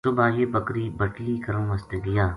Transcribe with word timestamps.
صبح 0.05 0.27
یہ 0.39 0.45
بکری 0.55 0.89
بٹلی 0.99 1.35
کرن 1.45 1.63
واسطے 1.69 1.97
گیا 2.05 2.27